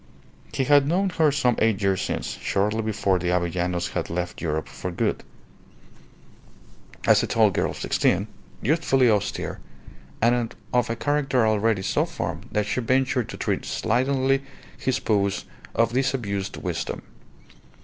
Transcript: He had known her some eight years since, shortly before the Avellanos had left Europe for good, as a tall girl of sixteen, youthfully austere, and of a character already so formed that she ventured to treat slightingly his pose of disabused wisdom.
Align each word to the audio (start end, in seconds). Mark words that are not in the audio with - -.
He 0.51 0.63
had 0.63 0.87
known 0.87 1.09
her 1.11 1.31
some 1.31 1.55
eight 1.59 1.79
years 1.83 2.01
since, 2.01 2.39
shortly 2.39 2.81
before 2.81 3.19
the 3.19 3.27
Avellanos 3.29 3.89
had 3.91 4.09
left 4.09 4.41
Europe 4.41 4.67
for 4.67 4.89
good, 4.89 5.23
as 7.05 7.21
a 7.21 7.27
tall 7.27 7.51
girl 7.51 7.69
of 7.69 7.77
sixteen, 7.77 8.25
youthfully 8.63 9.11
austere, 9.11 9.59
and 10.19 10.55
of 10.73 10.89
a 10.89 10.95
character 10.95 11.45
already 11.45 11.83
so 11.83 12.05
formed 12.05 12.47
that 12.51 12.65
she 12.65 12.81
ventured 12.81 13.29
to 13.29 13.37
treat 13.37 13.63
slightingly 13.63 14.41
his 14.75 14.99
pose 14.99 15.45
of 15.75 15.93
disabused 15.93 16.57
wisdom. 16.57 17.03